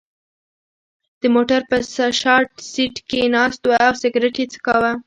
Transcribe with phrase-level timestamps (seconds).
[1.21, 1.77] د موټر په
[2.21, 2.35] شا
[2.71, 4.91] سېټ کې ناست و او سګرېټ یې څکاو.